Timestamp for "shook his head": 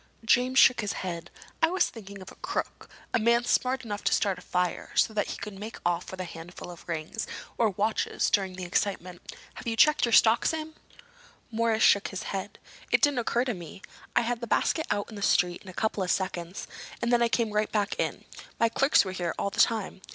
0.57-1.29, 11.83-12.57